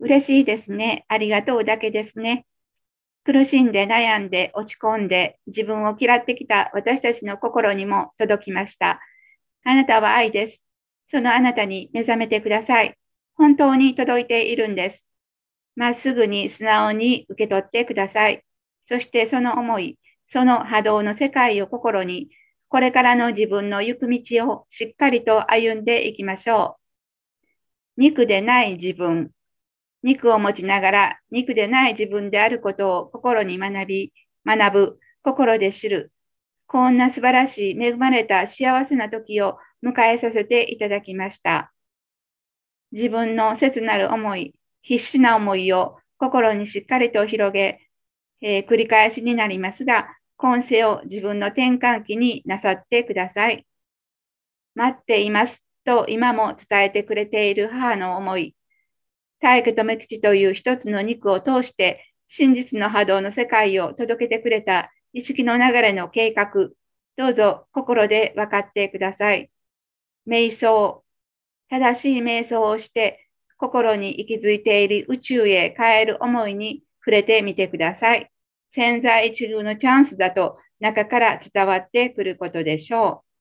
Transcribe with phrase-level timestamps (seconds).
[0.00, 1.04] 嬉しいですね。
[1.08, 2.46] ありがとうだけですね。
[3.24, 9.00] 苦しんで悩んで落ち込んで自分を嫌ってきた私たちの心にも届きました。
[9.64, 10.62] あなたは愛です。
[11.10, 12.98] そのあなたに目覚めてください。
[13.34, 15.06] 本当に届いているんです。
[15.76, 18.44] まっすぐに素直に受け取ってください。
[18.86, 19.98] そしてその思い、
[20.28, 22.28] その波動の世界を心に、
[22.68, 26.76] これからの自分の行く道をしっかりと歩んでいきましょ
[27.96, 28.00] う。
[28.02, 29.30] 肉でない自分、
[30.04, 34.12] 肉を持ちながら肉でない自分であることを心に学び、
[34.44, 36.12] 学ぶ、心で知る。
[36.66, 41.72] こんな素晴らしい恵まれた幸せな時を迎えさせていただきました。
[42.92, 47.80] 自分の切なる思い、必死な思いを心にしっかりと広げ、
[48.42, 53.66] えー、繰り返しになりますが、今世を自分の転換期になさってください。
[54.74, 58.54] 待っていますと今も伝えてくれている母の思い、
[59.44, 66.70] 大家と吉という一つの肉を通して、真実の波動の世界を届けてくれた意識の流れの計画、
[67.18, 69.50] どうぞ心で分かってください。
[70.26, 71.04] 瞑想、
[71.68, 73.28] 正しい瞑想をして、
[73.58, 78.30] 心に息づいている宇宙へ帰る思いに触れてみてください。
[78.72, 83.33] 潜在一遇のチャンスだと中から伝わってくることでしょう。